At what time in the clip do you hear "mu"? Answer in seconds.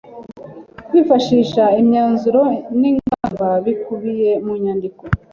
4.45-4.53